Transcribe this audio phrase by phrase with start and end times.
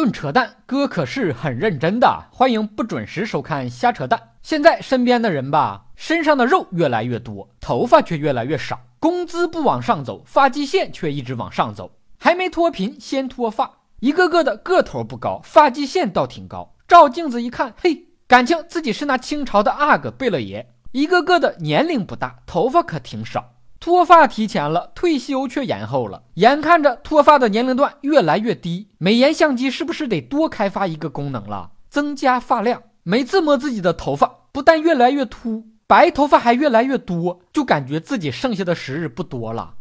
[0.00, 2.24] 论扯淡，哥可是很认真的。
[2.30, 4.18] 欢迎不准时收看瞎扯淡。
[4.42, 11.92] 现在身边的人吧，身上的肉越来越多，头发却越来越少，工资不往上走，发际线却一直往上走。
[12.18, 16.74] 还没脱贫，先脱发，一个个的个头不高，发际线倒挺高。
[16.88, 20.72] 照镜子一看，嘿，感情自己是那清朝的阿哥贝勒爷。
[20.92, 23.52] 一个个的年龄不大，头发可挺少。
[23.80, 26.24] 脱发提前了，退休却延后了。
[26.34, 32.82] 眼看着脱发的年龄段越来越低，美颜相机是不是得多开发一个功能了，增加发量？
[33.04, 39.72] 每次摸自己的头发，不但越来越秃，白头发还越来越多，就感觉自己剩下的时日不多了。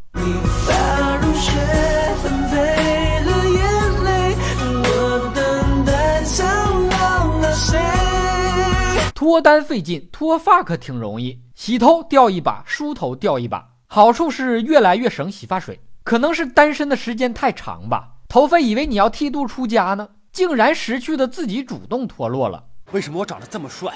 [9.14, 13.69] 脱单费劲，脱发可挺容易，洗头掉一把，梳头掉一把。
[13.92, 18.18] 好处是越来越省洗发水，可能是单身的时间太长吧。
[18.28, 22.64] 头发以为你要剃度出家呢，竟然识趣的自己主动脱落了。
[22.92, 23.92] 为什么我长得这么帅，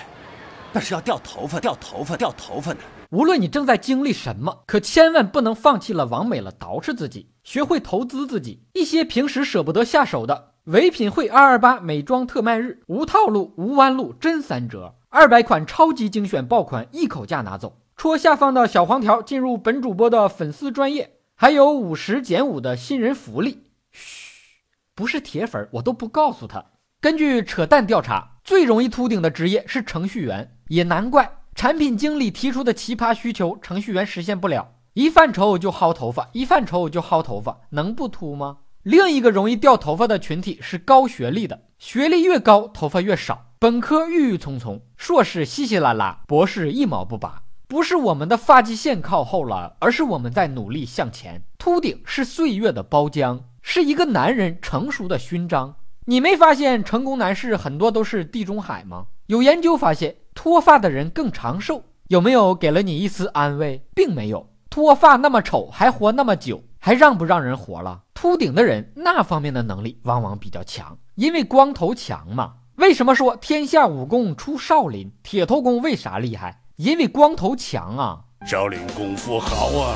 [0.74, 2.80] 但是要掉头发、掉头发、掉头发呢？
[3.12, 8.64] 无论你正在经历什么，可千万不能放弃了，往美了捯饬自己，学会投资自己。
[8.74, 17.78] 一些平时舍不得下手的，唯品会二二八美妆特卖日，无套路、无弯路，真三折，二百款超级精选爆款，一口价拿走。
[18.04, 23.64] 戳下方的小黄条进入本主播的粉丝专业，还有五十减五的新人福利。
[23.92, 24.60] 嘘，
[24.94, 26.66] 不是铁粉我都不告诉他。
[27.00, 34.74] 根据扯淡调查，最容易秃顶的职业是程序员，也难怪产品经理提出的奇葩需求，程序员实现不了。
[34.96, 38.58] 一犯愁就薅头发，一犯愁就薅头发，能不秃吗？
[38.82, 43.54] 另一个容易掉头发的群体是高学历的，学历越高，头发越少。
[43.58, 47.43] 本科郁郁葱葱，硕士稀稀拉拉，博士一毛不拔。
[47.74, 51.42] 不是我们的发际线靠后了，而是我们在努力向前。
[51.58, 55.74] 秃顶是岁月的包浆，是一个男人成熟的勋章。
[56.06, 59.08] 你没发现成功男士很多都是地中海吗？
[59.26, 61.86] 有研究发现，脱发的人更长寿。
[62.10, 63.84] 有没有给了你一丝安慰？
[63.96, 64.48] 并没有。
[64.70, 68.04] 脱发那么丑，还活那么久，还让不让人活了？
[68.14, 72.54] 秃顶的人那方面的能力往往比较强，因为光头强嘛。
[72.76, 75.12] 为什么说天下武功出少林？
[75.24, 76.62] 铁头功为啥厉害？
[76.78, 78.20] 因为光头强啊！
[78.48, 79.96] 少林功夫好啊，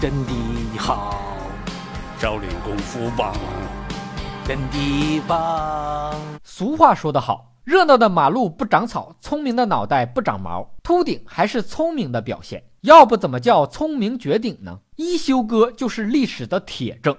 [0.00, 0.32] 真的
[0.78, 1.12] 好；
[2.18, 3.34] 少林功夫棒，
[4.46, 6.14] 真的棒。
[6.42, 10.66] 俗话说得好，热闹的马路不长草，聪明的脑袋不长毛。
[10.82, 14.78] 秃顶还是聪明的表现，要不怎么叫聪明绝顶呢？
[14.96, 17.14] 一休哥就是历史的铁证。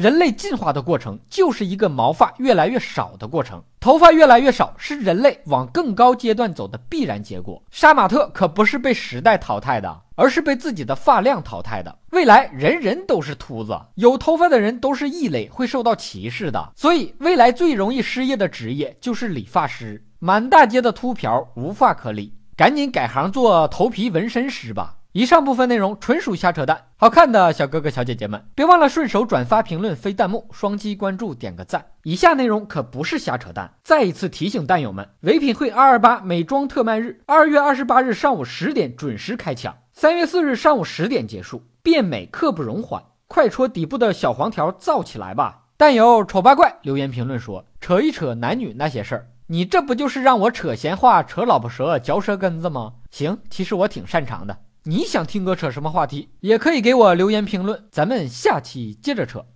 [0.00, 7.62] 人类进化的过程就是一个毛发越来越少的过程，头发越来越少是人类往更高阶段走的必然结果。
[7.70, 11.94] 杀马特可不是被时代淘汰的，而是被自己的发量淘汰的。
[12.12, 16.72] 未来人人都是秃子，有头发的人都是异类，会受到歧视的。
[16.74, 24.96] 所以未来最容易失业的职业就是理发师，满大街的秃瓢无发可理，赶紧改行做头皮纹身师吧。
[25.12, 31.84] 以上部分内容纯属瞎扯淡，好看的小哥哥小姐姐们，别忘了顺手转发、评论、飞弹幕、双击关注、点个赞。
[32.04, 41.64] 以下内容可不是瞎扯淡，再一次提醒弹友们：唯品会二二八美妆特卖日，二月二十八日上午十点准时开抢，三月四日上午十点结束。
[41.82, 45.62] 变美刻不容缓，快戳底部的小黄条造起来吧！
[45.76, 52.92] 弹友丑八怪留言评论说：扯一扯男女那些事儿，你这不就是让我扯闲话、扯老婆舌、嚼舌根子吗？
[53.10, 54.56] 行，其实我挺擅长的。
[54.90, 59.46] 你想听哥扯什么话题，也可以给我留言评论，咱们下期接着扯。